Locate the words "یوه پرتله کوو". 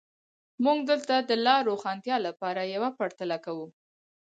2.75-3.67